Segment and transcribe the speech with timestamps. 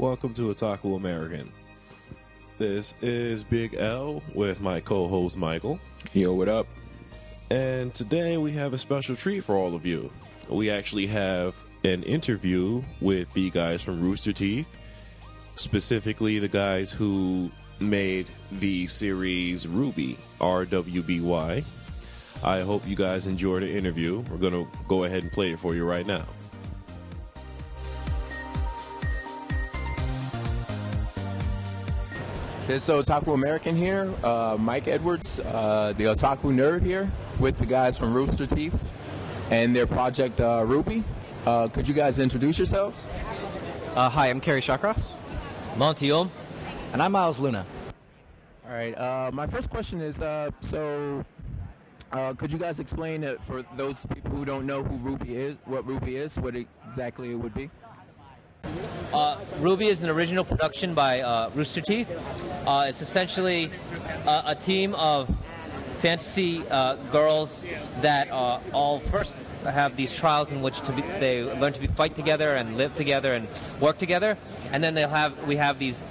[0.00, 1.52] Welcome to Otaku American.
[2.56, 5.78] This is Big L with my co host Michael.
[6.14, 6.66] Yo, what up?
[7.50, 10.10] And today we have a special treat for all of you.
[10.48, 11.54] We actually have
[11.84, 14.70] an interview with the guys from Rooster Teeth,
[15.56, 21.62] specifically the guys who made the series Ruby, RWBY.
[22.42, 24.24] I hope you guys enjoy the interview.
[24.30, 26.24] We're going to go ahead and play it for you right now.
[32.70, 37.66] This is Otaku American here, uh, Mike Edwards, uh, the Otaku nerd here, with the
[37.66, 38.80] guys from Rooster Teeth
[39.50, 41.02] and their project uh, Ruby.
[41.44, 42.96] Uh, could you guys introduce yourselves?
[43.96, 45.16] Uh, hi, I'm Kerry Shawcross.
[45.76, 46.30] Monty Oum.
[46.92, 47.66] And I'm Miles Luna.
[48.64, 48.96] All right.
[48.96, 51.24] Uh, my first question is uh, so.
[52.12, 55.56] Uh, could you guys explain it for those people who don't know who Ruby is,
[55.64, 57.68] what Ruby is, what exactly it would be?
[59.12, 62.08] Uh, Ruby is an original production by uh, Rooster Teeth.
[62.66, 63.70] Uh, it's essentially
[64.26, 65.34] a, a team of
[65.98, 67.66] fantasy uh, girls
[68.00, 71.86] that uh, all first have these trials in which to be, they learn to be,
[71.88, 73.46] fight together and live together and
[73.80, 74.36] work together,
[74.72, 76.02] and then they'll have we have these.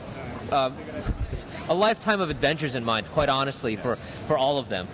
[0.52, 0.72] Uh,
[1.70, 4.88] a lifetime of adventures in mind, quite honestly, for, for all of them.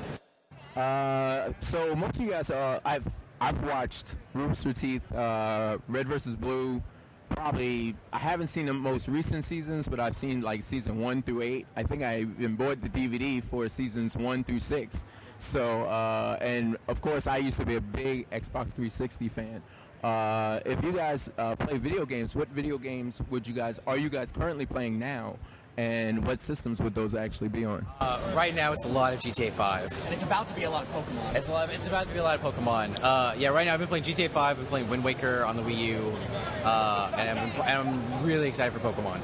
[0.76, 3.08] Uh, so most of you guys, I've
[3.40, 6.82] I've watched Rooster Teeth, uh, Red versus Blue.
[7.30, 11.42] Probably I haven't seen the most recent seasons, but I've seen like season one through
[11.42, 11.68] eight.
[11.76, 15.06] I think I even bought the DVD for seasons one through six.
[15.40, 19.62] So uh, and of course I used to be a big Xbox 360 fan.
[20.04, 23.98] Uh, if you guys uh, play video games, what video games would you guys are
[23.98, 25.36] you guys currently playing now?
[25.78, 27.86] And what systems would those actually be on?
[28.00, 30.06] Uh, right now, it's a lot of GTA 5.
[30.06, 31.36] And it's about to be a lot of Pokemon.
[31.36, 33.00] It's, a lot, it's about to be a lot of Pokemon.
[33.02, 35.58] Uh, yeah, right now I've been playing GTA 5, I've been playing Wind Waker on
[35.58, 36.18] the Wii U,
[36.64, 39.20] uh, and, I'm, and, I'm, really excited for Pokemon.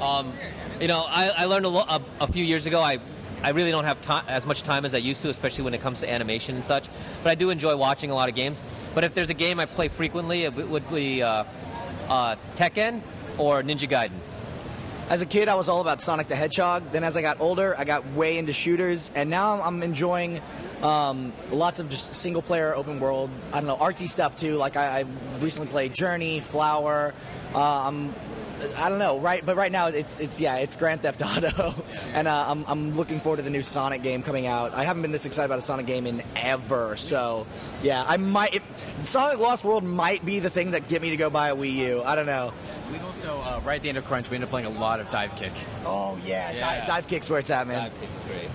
[0.00, 0.32] Um,
[0.80, 2.80] you know, I, I learned a, lo- a, a, few years ago.
[2.80, 3.00] I
[3.42, 5.80] I really don't have time, as much time as I used to, especially when it
[5.80, 6.88] comes to animation and such.
[7.22, 8.64] But I do enjoy watching a lot of games.
[8.94, 11.44] But if there's a game I play frequently, it would be uh,
[12.08, 13.02] uh, Tekken
[13.38, 14.18] or Ninja Gaiden.
[15.08, 16.90] As a kid, I was all about Sonic the Hedgehog.
[16.90, 20.40] Then, as I got older, I got way into shooters, and now I'm enjoying
[20.82, 23.30] um, lots of just single player, open world.
[23.52, 24.56] I don't know artsy stuff too.
[24.56, 25.04] Like I, I
[25.38, 27.14] recently played Journey, Flower.
[27.54, 28.16] Uh, I'm
[28.78, 29.44] I don't know, right?
[29.44, 31.74] But right now, it's it's yeah, it's Grand Theft Auto,
[32.12, 34.74] and uh, I'm I'm looking forward to the new Sonic game coming out.
[34.74, 37.46] I haven't been this excited about a Sonic game in ever, so
[37.82, 38.54] yeah, I might.
[38.54, 38.62] It,
[39.02, 41.74] Sonic Lost World might be the thing that get me to go buy a Wii
[41.74, 42.02] U.
[42.02, 42.52] I don't know.
[42.90, 45.00] We've also uh, right at the end of Crunch, we ended up playing a lot
[45.00, 45.52] of Dive Kick.
[45.84, 46.60] Oh yeah, yeah.
[46.60, 47.90] Dive, dive Kick's where it's at, man.
[47.90, 48.50] Dive Kick is great.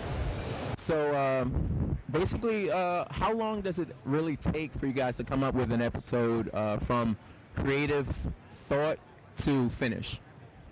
[0.77, 1.15] So.
[1.15, 5.55] Um basically, uh, how long does it really take for you guys to come up
[5.55, 7.15] with an episode uh, from
[7.55, 8.05] creative
[8.53, 8.99] thought
[9.37, 10.19] to finish?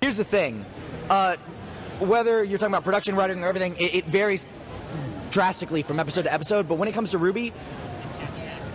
[0.01, 0.65] Here's the thing.
[1.09, 1.35] Uh,
[1.99, 4.47] whether you're talking about production, writing, or everything, it, it varies
[5.31, 6.67] drastically from episode to episode.
[6.67, 7.53] But when it comes to Ruby,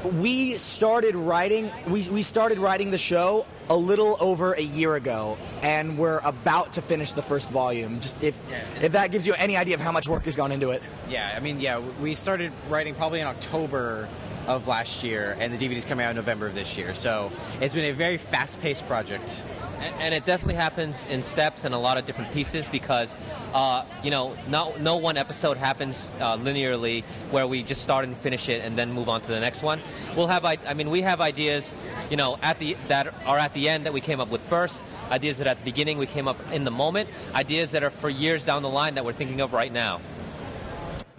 [0.05, 5.39] we started writing we, we started writing the show a little over a year ago
[5.63, 8.63] and we're about to finish the first volume just if yeah.
[8.83, 11.33] if that gives you any idea of how much work has gone into it yeah
[11.35, 14.07] i mean yeah we started writing probably in october
[14.47, 17.75] of last year and the dvd's coming out in november of this year so it's
[17.75, 19.43] been a very fast-paced project
[19.85, 23.17] and it definitely happens in steps and a lot of different pieces because,
[23.53, 28.17] uh, you know, no, no one episode happens uh, linearly where we just start and
[28.19, 29.81] finish it and then move on to the next one.
[30.17, 31.73] We'll have, I mean, we have ideas,
[32.11, 34.85] you know, at the that are at the end that we came up with first,
[35.11, 38.09] ideas that at the beginning we came up in the moment, ideas that are for
[38.09, 40.01] years down the line that we're thinking of right now.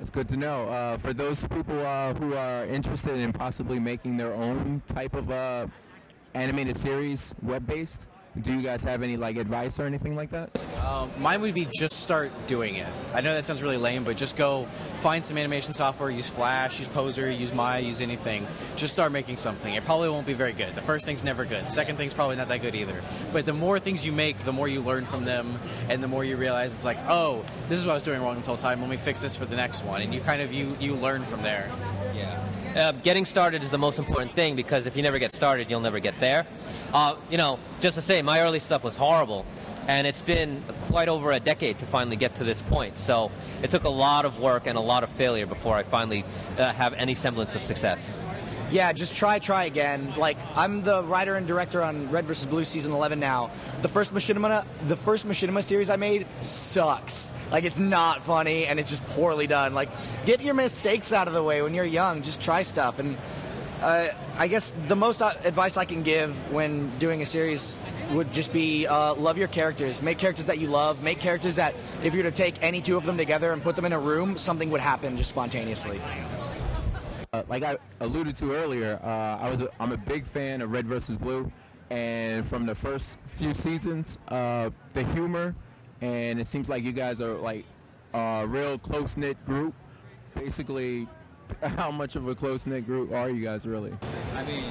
[0.05, 0.69] That's good to know.
[0.69, 5.31] Uh, for those people uh, who are interested in possibly making their own type of
[5.31, 5.65] uh,
[6.35, 8.05] animated series, web-based,
[8.41, 10.49] do you guys have any like advice or anything like that?
[10.85, 12.87] Um, mine would be just start doing it.
[13.13, 14.65] I know that sounds really lame, but just go
[14.99, 16.09] find some animation software.
[16.09, 18.45] Use Flash, use Poser, use Maya, use anything.
[18.75, 19.73] Just start making something.
[19.73, 20.75] It probably won't be very good.
[20.75, 21.71] The first thing's never good.
[21.71, 23.01] Second thing's probably not that good either.
[23.31, 26.25] But the more things you make, the more you learn from them, and the more
[26.25, 28.81] you realize it's like, oh, this is what I was doing wrong this whole time.
[28.81, 31.23] Let me fix this for the next one, and you kind of you you learn
[31.23, 31.71] from there.
[32.75, 35.79] Uh, getting started is the most important thing because if you never get started, you'll
[35.79, 36.45] never get there.
[36.93, 39.45] Uh, you know, just to say, my early stuff was horrible,
[39.87, 42.97] and it's been quite over a decade to finally get to this point.
[42.97, 43.31] So
[43.63, 46.25] it took a lot of work and a lot of failure before I finally
[46.57, 48.17] uh, have any semblance of success
[48.71, 50.13] yeah, just try, try again.
[50.17, 52.45] Like I'm the writer and director on Red vs.
[52.45, 53.51] Blue season 11 now.
[53.81, 57.33] The first Machinima, the first Machinima series I made sucks.
[57.51, 59.73] Like it's not funny and it's just poorly done.
[59.73, 59.89] Like
[60.25, 62.21] get your mistakes out of the way when you're young.
[62.21, 63.17] Just try stuff and.
[63.81, 64.07] uh,
[64.37, 67.77] I guess the most uh, advice I can give when doing a series
[68.11, 70.01] would just be uh, love your characters.
[70.01, 71.01] Make characters that you love.
[71.03, 71.73] Make characters that
[72.03, 73.99] if you were to take any two of them together and put them in a
[73.99, 76.01] room, something would happen just spontaneously.
[77.35, 79.07] Uh, like I alluded to earlier, uh,
[79.43, 81.51] I was a, I'm a big fan of Red versus Blue,
[81.89, 85.53] and from the first few seasons, uh, the humor,
[85.99, 87.65] and it seems like you guys are like
[88.13, 89.73] a real close knit group.
[90.33, 91.09] Basically,
[91.61, 93.91] how much of a close knit group are you guys really?
[94.33, 94.63] I mean,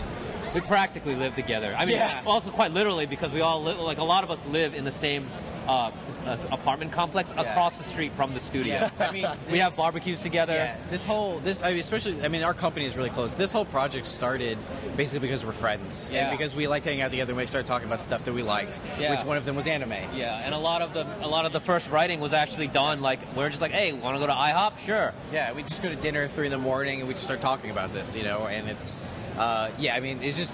[0.55, 1.75] we practically live together.
[1.77, 2.23] I mean, Yeah.
[2.25, 4.91] also quite literally because we all live, like a lot of us live in the
[4.91, 5.29] same
[5.67, 5.91] uh,
[6.27, 8.75] uh, apartment complex across the street from the studio.
[8.75, 10.55] Yeah, I mean, we have barbecues together.
[10.55, 13.35] Yeah, this whole this I mean, especially I mean our company is really close.
[13.35, 14.59] This whole project started
[14.97, 17.33] basically because we're friends and because we liked hanging out together.
[17.33, 19.93] and We started talking about stuff that we liked, which one of them was anime.
[20.15, 23.01] Yeah, and a lot of the a lot of the first writing was actually done
[23.01, 24.79] like we're just like, hey, want to go to IHOP?
[24.79, 25.13] Sure.
[25.33, 27.41] Yeah, we just go to dinner at three in the morning and we just start
[27.41, 28.47] talking about this, you know.
[28.47, 28.99] And it's,
[29.39, 30.53] uh, yeah, I mean, it's just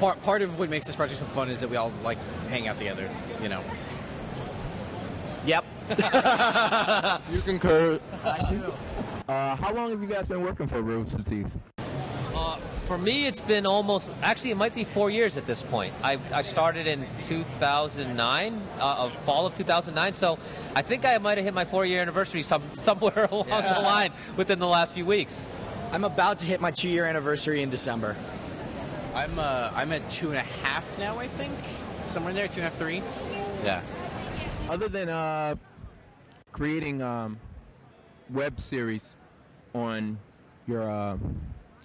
[0.00, 2.18] part part of what makes this project so fun is that we all like
[2.48, 3.08] hang out together,
[3.42, 3.62] you know.
[5.88, 7.22] Yep.
[7.30, 8.00] You concur?
[8.24, 8.72] I do.
[9.28, 11.54] Uh, how long have you guys been working for Rooster Teeth?
[12.34, 15.94] Uh, for me, it's been almost actually it might be four years at this point.
[16.02, 20.14] I, I started in 2009, uh, fall of 2009.
[20.14, 20.38] So
[20.74, 24.12] I think I might have hit my four year anniversary some somewhere along the line
[24.36, 25.48] within the last few weeks.
[25.92, 28.16] I'm about to hit my two year anniversary in December.
[29.14, 31.52] I'm uh, I'm at two and a half now, I think,
[32.06, 33.02] somewhere in there, two and a half, three.
[33.64, 33.82] Yeah.
[34.70, 35.56] Other than uh,
[36.58, 37.38] creating um,
[38.30, 39.16] web series
[39.76, 40.18] on
[40.66, 41.16] your uh,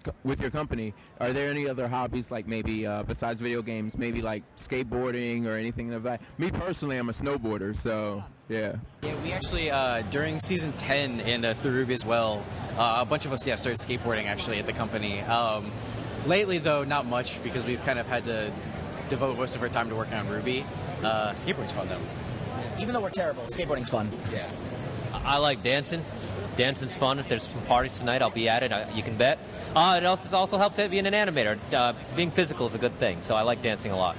[0.03, 3.95] co- with your company, are there any other hobbies like maybe uh, besides video games,
[3.95, 6.21] maybe like skateboarding or anything of that?
[6.39, 8.77] Me personally, I'm a snowboarder, so yeah.
[9.03, 12.43] Yeah, we actually uh, during season ten and uh, through Ruby as well,
[12.75, 15.21] uh, a bunch of us yeah started skateboarding actually at the company.
[15.21, 15.71] Um,
[16.25, 18.51] lately though, not much because we've kind of had to
[19.09, 20.65] devote most of our time to working on Ruby.
[21.03, 22.01] Uh, skateboarding's fun though.
[22.83, 24.09] Even though we're terrible, skateboarding's fun.
[24.29, 24.51] Yeah.
[25.13, 26.03] I like dancing.
[26.57, 27.17] Dancing's fun.
[27.17, 28.73] If there's some parties tonight, I'll be at it.
[28.73, 29.39] I, you can bet.
[29.73, 31.57] Uh, it also also helps being an animator.
[31.73, 33.21] Uh, being physical is a good thing.
[33.21, 34.17] So I like dancing a lot.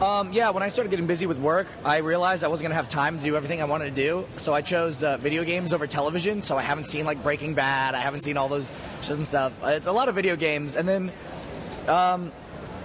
[0.00, 2.88] Um, yeah, when I started getting busy with work, I realized I wasn't gonna have
[2.88, 4.26] time to do everything I wanted to do.
[4.36, 6.42] So I chose uh, video games over television.
[6.42, 7.94] So I haven't seen like Breaking Bad.
[7.94, 9.52] I haven't seen all those shows and stuff.
[9.62, 11.12] Uh, it's a lot of video games, and then
[11.86, 12.32] um,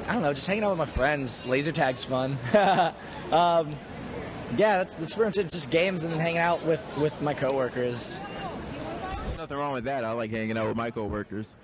[0.08, 1.48] I don't know, just hanging out with my friends.
[1.48, 2.38] Laser tag's fun.
[3.32, 3.72] um,
[4.56, 5.50] yeah, that's that's pretty much it.
[5.52, 8.20] Just games and then hanging out with with my coworkers.
[9.24, 10.04] There's nothing wrong with that.
[10.06, 11.56] I like hanging out with my coworkers.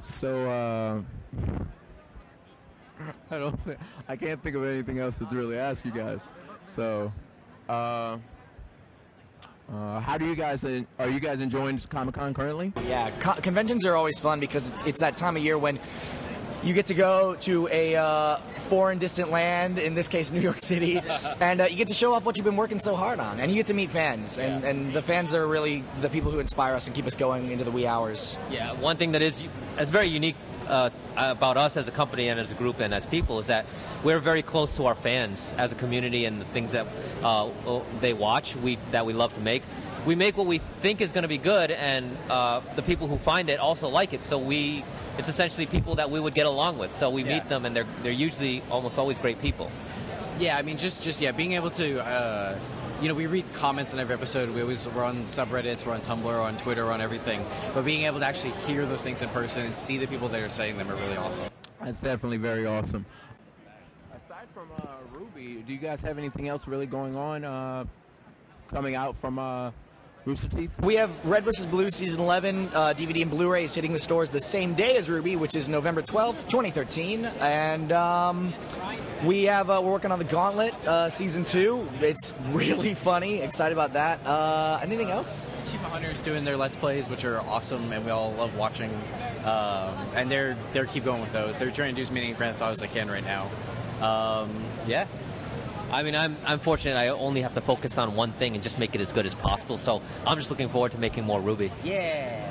[0.00, 1.02] So uh,
[3.30, 3.58] I don't.
[3.64, 3.78] Think,
[4.08, 6.28] I can't think of anything else to really ask you guys.
[6.66, 7.10] So,
[7.68, 8.18] uh,
[9.72, 10.64] uh, how do you guys?
[10.64, 12.72] uh, Are you guys enjoying Comic Con currently?
[12.86, 15.78] Yeah, co- conventions are always fun because it's, it's that time of year when
[16.62, 20.60] you get to go to a uh, foreign, distant land, in this case, New York
[20.60, 21.00] City,
[21.40, 23.50] and uh, you get to show off what you've been working so hard on, and
[23.50, 26.74] you get to meet fans, and, and the fans are really the people who inspire
[26.74, 28.36] us and keep us going into the wee hours.
[28.50, 29.42] Yeah, one thing that is
[29.78, 30.36] is very unique
[30.68, 33.66] uh, about us as a company and as a group and as people is that
[34.04, 36.86] we're very close to our fans as a community and the things that
[37.22, 37.48] uh,
[38.00, 39.62] they watch we that we love to make.
[40.06, 43.18] We make what we think is going to be good, and uh, the people who
[43.18, 44.22] find it also like it.
[44.24, 44.84] So we,
[45.18, 46.96] it's essentially people that we would get along with.
[46.96, 47.34] So we Yeah.
[47.34, 49.70] meet them, and they're they're usually almost always great people.
[50.38, 52.56] Yeah, I mean, just just yeah, being able to, uh,
[53.00, 54.50] you know, we read comments in every episode.
[54.50, 57.46] We always we're on subreddits, we're on Tumblr, we're on Twitter, we're on everything.
[57.72, 60.40] But being able to actually hear those things in person and see the people that
[60.40, 61.48] are saying them are really awesome.
[61.80, 63.06] That's definitely very awesome.
[64.16, 67.84] Aside from uh, Ruby, do you guys have anything else really going on uh,
[68.68, 69.70] coming out from uh,
[70.24, 70.70] Rooster Teeth?
[70.80, 71.66] We have Red vs.
[71.66, 75.08] Blue season 11 uh, DVD and Blu-ray is hitting the stores the same day as
[75.08, 78.52] Ruby, which is November 12th, 2013, and um,
[79.24, 81.88] we have uh, we're working on the Gauntlet uh, season two.
[82.00, 83.40] It's really funny.
[83.40, 84.24] Excited about that.
[84.26, 85.46] Uh, anything else?
[85.64, 88.90] Achievement Hunters doing their Let's Plays, which are awesome, and we all love watching.
[89.44, 91.58] Um, and they're they're keep going with those.
[91.58, 93.50] They're trying to do as many Grand Theft as they can right now.
[94.00, 95.06] Um, yeah,
[95.90, 96.96] I mean, I'm I'm fortunate.
[96.96, 99.34] I only have to focus on one thing and just make it as good as
[99.34, 99.78] possible.
[99.78, 101.72] So I'm just looking forward to making more Ruby.
[101.82, 102.44] yeah.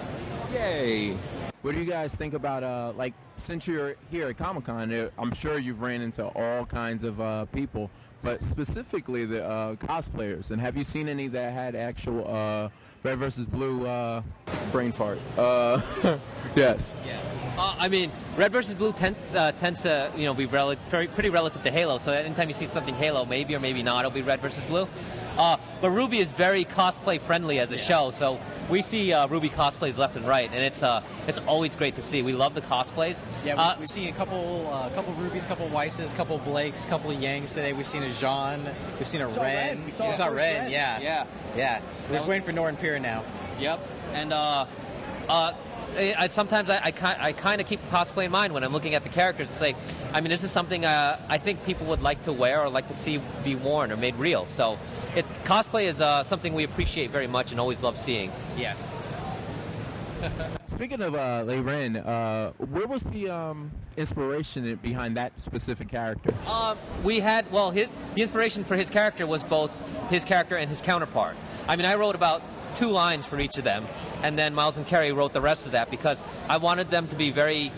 [0.54, 1.18] Yay!
[1.62, 5.10] What do you guys think about uh, like since you're here at Comic Con?
[5.18, 7.92] I'm sure you've ran into all kinds of uh, people,
[8.24, 10.52] but specifically the uh, cosplayers.
[10.52, 12.70] And have you seen any that had actual uh,
[13.04, 14.22] Red versus Blue uh,
[14.72, 15.20] brain fart?
[15.38, 15.82] Uh,
[16.56, 16.96] yes.
[17.06, 17.20] Yeah.
[17.58, 21.08] Uh, I mean, Red versus Blue tends uh, tends to you know be rel- very,
[21.08, 21.98] pretty relative to Halo.
[21.98, 24.88] So anytime you see something Halo, maybe or maybe not, it'll be Red versus Blue.
[25.40, 29.52] Uh, but Ruby is very cosplay friendly as a show, so we see uh, RWBY
[29.52, 32.22] cosplays left and right, and it's uh, it's always great to see.
[32.22, 33.20] We love the cosplays.
[33.46, 36.86] Yeah, Uh, we, we've seen a couple, uh, couple Rubies, couple Weisses, a couple Blakes,
[36.86, 37.74] a couple Yangs today.
[37.74, 38.68] We've seen a Jaune,
[39.00, 39.78] we've seen a saw Ren.
[39.78, 39.86] Ren.
[39.86, 40.36] We saw we saw Ren.
[40.36, 40.72] Ren.
[40.72, 41.26] Yeah, Yeah.
[41.56, 41.82] yeah.
[42.10, 43.24] We're just waiting for Norin Pier now.
[43.60, 43.88] Yep.
[44.14, 44.66] And uh,
[45.30, 45.54] uh,
[45.96, 49.04] I, I- sometimes I, I, kind of keep cosplay in mind when I'm looking at
[49.04, 49.76] the characters and say,
[50.14, 52.88] I mean, this is something uh, I think people would like to wear or like
[52.88, 54.48] to see be worn or made real.
[54.48, 54.78] So
[55.16, 58.32] it, cosplay is uh, something we appreciate very much and always love seeing.
[58.56, 59.06] Yes.
[60.68, 66.34] Speaking of uh, Lie Ren, uh, where was the um, inspiration behind that specific character?
[66.46, 69.72] Um, we had well, his, the inspiration for his character was both
[70.10, 71.36] his character and his counterpart.
[71.68, 72.42] I mean, I wrote about
[72.76, 73.86] two lines for each of them,
[74.24, 77.16] and then Miles and Kerry wrote the rest of that because I wanted them to
[77.16, 77.72] be very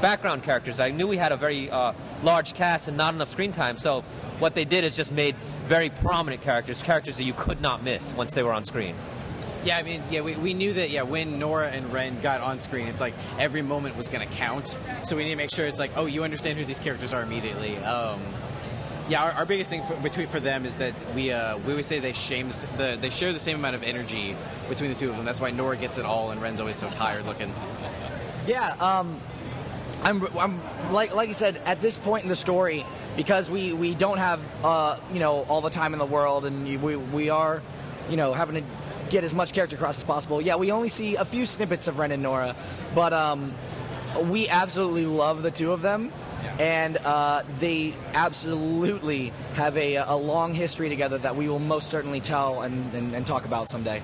[0.00, 0.80] background characters.
[0.80, 4.02] I knew we had a very uh, large cast and not enough screen time, so
[4.38, 5.36] what they did is just made
[5.66, 8.94] very prominent characters, characters that you could not miss once they were on screen.
[9.64, 12.60] Yeah, I mean, yeah, we, we knew that, yeah, when Nora and Ren got on
[12.60, 14.78] screen, it's like every moment was going to count.
[15.02, 17.20] So we need to make sure it's like, oh, you understand who these characters are
[17.20, 17.76] immediately.
[17.78, 18.20] Um,
[19.08, 21.86] yeah, our, our biggest thing for, between for them is that we uh, we always
[21.86, 24.36] say they shame the they share the same amount of energy
[24.68, 25.24] between the two of them.
[25.24, 27.54] That's why Nora gets it all and Ren's always so tired looking.
[28.46, 29.20] Yeah, um,
[30.02, 32.84] I'm, I'm like like you said at this point in the story
[33.16, 36.82] because we, we don't have uh, you know all the time in the world and
[36.82, 37.62] we we are
[38.08, 38.68] you know having to
[39.08, 40.40] get as much character across as possible.
[40.40, 42.56] Yeah, we only see a few snippets of Ren and Nora,
[42.94, 43.54] but um,
[44.24, 46.12] we absolutely love the two of them.
[46.58, 52.20] And uh, they absolutely have a, a long history together that we will most certainly
[52.20, 54.02] tell and, and, and talk about someday.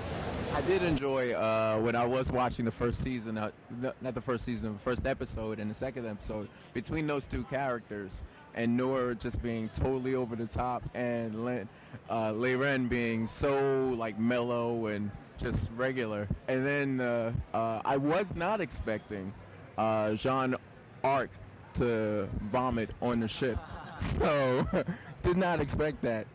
[0.53, 3.49] I did enjoy uh, when I was watching the first season, uh,
[3.81, 7.43] the, not the first season, the first episode and the second episode, between those two
[7.45, 8.21] characters,
[8.53, 11.67] and Noor just being totally over the top, and Len,
[12.07, 15.09] uh, Lie Ren being so like mellow and
[15.39, 16.27] just regular.
[16.47, 19.33] And then uh, uh, I was not expecting
[19.75, 20.55] uh, Jaune
[21.03, 21.31] Arc
[21.75, 23.57] to vomit on the ship,
[23.99, 24.67] so
[25.23, 26.27] did not expect that.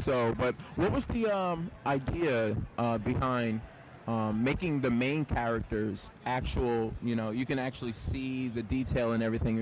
[0.00, 3.60] So, but what was the um, idea uh, behind
[4.06, 6.92] um, making the main characters actual?
[7.02, 9.58] You know, you can actually see the detail and everything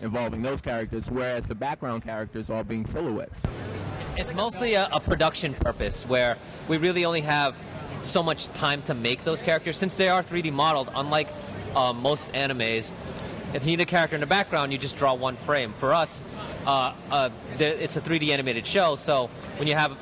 [0.00, 3.44] involving those characters, whereas the background characters are being silhouettes.
[4.16, 6.36] It's mostly a, a production purpose where
[6.68, 7.54] we really only have
[8.02, 10.90] so much time to make those characters since they are 3D modeled.
[10.94, 11.28] Unlike
[11.74, 12.92] uh, most animes,
[13.52, 15.74] if you need a character in the background, you just draw one frame.
[15.78, 16.22] For us,
[16.66, 19.96] uh, uh, it's a 3D animated show, so when you have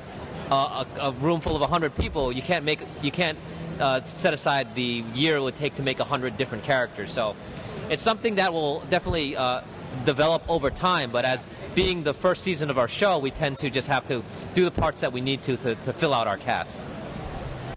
[0.50, 3.38] uh, a, a room full of 100 people, you can't make you can't
[3.80, 7.12] uh, set aside the year it would take to make 100 different characters.
[7.12, 7.36] So
[7.90, 9.62] it's something that will definitely uh,
[10.04, 11.10] develop over time.
[11.10, 14.22] But as being the first season of our show, we tend to just have to
[14.54, 16.78] do the parts that we need to to, to fill out our cast.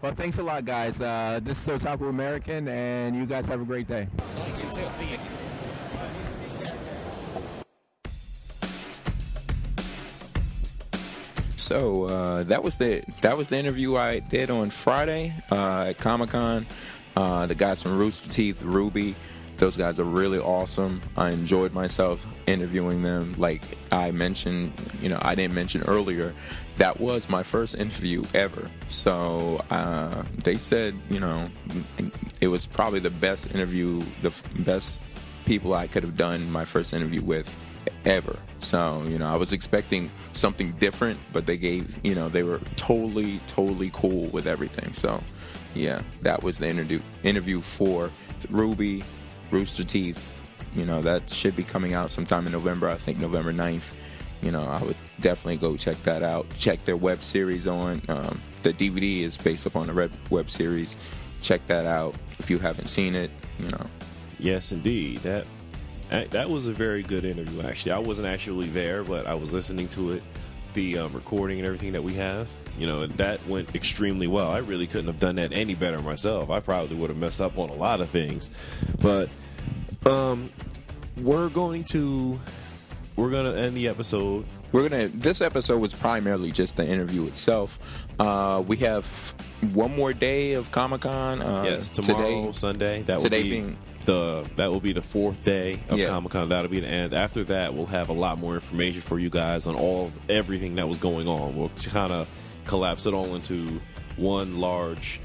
[0.01, 0.99] Well, thanks a lot, guys.
[0.99, 4.07] Uh, this is Otaku American, and you guys have a great day.
[11.61, 15.99] So uh, that was the that was the interview I did on Friday uh, at
[15.99, 16.65] Comic Con.
[17.15, 19.15] Uh, the guys from Rooster Teeth, Ruby,
[19.57, 21.01] those guys are really awesome.
[21.15, 23.35] I enjoyed myself interviewing them.
[23.37, 26.33] Like I mentioned, you know, I didn't mention earlier,
[26.77, 28.71] that was my first interview ever.
[28.87, 31.47] So uh, they said, you know,
[32.39, 34.99] it was probably the best interview, the best
[35.45, 37.53] people I could have done my first interview with
[38.05, 38.37] ever.
[38.59, 42.59] So, you know, I was expecting something different, but they gave, you know, they were
[42.75, 44.93] totally, totally cool with everything.
[44.93, 45.21] So,
[45.73, 48.11] yeah, that was the interview interview for
[48.49, 49.03] Ruby,
[49.51, 50.31] Rooster Teeth.
[50.75, 53.99] You know, that should be coming out sometime in November, I think November 9th.
[54.41, 56.47] You know, I would definitely go check that out.
[56.57, 58.01] Check their web series on.
[58.07, 60.97] Um, the DVD is based upon the web series.
[61.41, 63.29] Check that out if you haven't seen it.
[63.59, 63.85] You know,
[64.41, 65.19] Yes, indeed.
[65.19, 65.47] That
[66.11, 67.61] that was a very good interview.
[67.61, 70.23] Actually, I wasn't actually there, but I was listening to it,
[70.73, 72.49] the um, recording and everything that we have.
[72.77, 74.49] You know, and that went extremely well.
[74.49, 76.49] I really couldn't have done that any better myself.
[76.49, 78.49] I probably would have messed up on a lot of things,
[79.01, 79.29] but
[80.05, 80.49] um,
[81.17, 82.39] we're going to
[83.15, 84.45] we're gonna end the episode.
[84.71, 87.79] we're gonna this episode was primarily just the interview itself
[88.19, 89.05] uh we have
[89.73, 93.01] one more day of comic-con uh yes, tomorrow, today Sunday.
[93.03, 96.07] That will be being- the that will be the fourth day of Yeah.
[96.07, 96.49] Comic Con.
[96.49, 97.13] That'll be the end.
[97.13, 100.89] After that, we'll have a lot more information for you guys on all everything that
[100.89, 101.55] was going on.
[101.55, 102.27] We'll kind of
[102.65, 103.79] collapse it all into
[104.17, 105.19] one large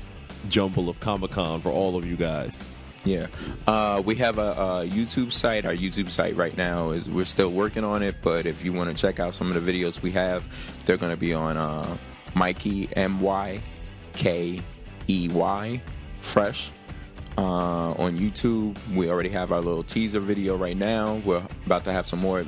[0.50, 2.66] jumble of Comic Con for all of you guys.
[3.06, 3.28] Yeah,
[3.68, 5.64] uh, we have a, a, YouTube site.
[5.64, 8.90] Our YouTube site right now is we're still working on it, but if you want
[8.90, 10.44] to check out some of the videos we have,
[10.84, 11.96] they're going to be on uh,
[12.34, 13.60] Mikey M Y
[14.14, 14.60] K
[15.08, 15.80] E Y
[16.16, 16.72] Fresh
[17.38, 18.76] uh, on YouTube.
[18.92, 21.22] We already have our little teaser video right now.
[21.24, 22.40] We're about to have some more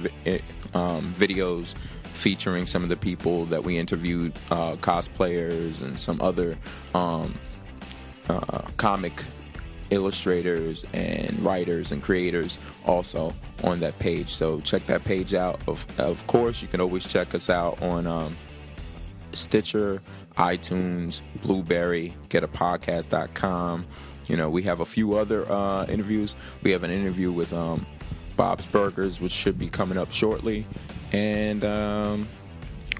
[0.74, 6.58] um, videos featuring some of the people that we interviewed, uh, cosplayers and some other
[6.96, 7.38] um,
[8.28, 9.22] uh, comic
[9.90, 13.32] illustrators and writers and creators also
[13.64, 14.30] on that page.
[14.30, 15.60] So check that page out.
[15.68, 18.36] Of, of course, you can always check us out on um,
[19.32, 20.02] Stitcher,
[20.36, 23.86] iTunes, Blueberry, getapodcast.com.
[24.26, 26.36] You know, we have a few other uh, interviews.
[26.62, 27.86] We have an interview with um,
[28.36, 30.66] Bob's Burgers, which should be coming up shortly.
[31.12, 32.28] And um,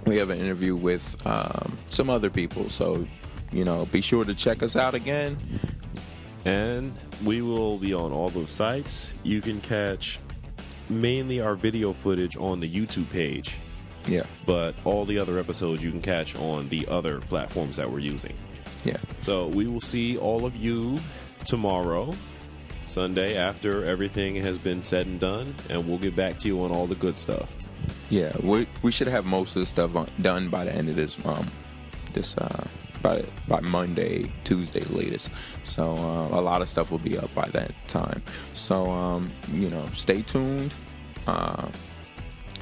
[0.07, 2.71] we have an interview with um, some other people.
[2.71, 3.07] So,
[3.53, 5.37] you know, be sure to check us out again.
[6.49, 6.93] And
[7.25, 9.13] we will be on all those sites.
[9.23, 10.19] You can catch
[10.89, 13.57] mainly our video footage on the YouTube page,
[14.07, 14.23] Yeah.
[14.47, 18.33] but all the other episodes you can catch on the other platforms that we're using.
[18.85, 18.97] Yeah.
[19.23, 20.99] So we will see all of you
[21.45, 22.15] tomorrow,
[22.87, 26.71] Sunday, after everything has been said and done, and we'll get back to you on
[26.71, 27.55] all the good stuff.
[28.09, 30.97] Yeah, we we should have most of the stuff on, done by the end of
[30.97, 31.51] this um
[32.15, 32.67] this uh
[33.03, 35.31] by by Monday, Tuesday latest.
[35.65, 38.23] So uh, a lot of stuff will be up by that time.
[38.55, 40.75] So um you know, stay tuned.
[41.27, 41.69] Uh,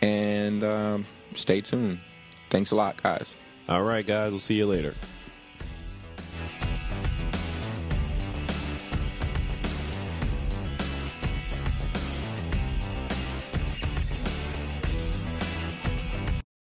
[0.03, 2.01] And um, stay tuned.
[2.51, 3.35] Thanks a lot, guys.
[3.69, 4.95] All right, guys, we'll see you later.